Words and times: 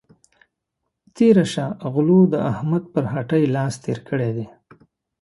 تېره 1.15 1.45
شه 1.53 1.65
غلو 1.93 2.19
د 2.33 2.35
احمد 2.51 2.83
پر 2.93 3.03
هټۍ 3.13 3.43
لاس 3.55 3.73
تېر 3.83 3.99
کړی 4.09 4.31
دی. 4.37 4.47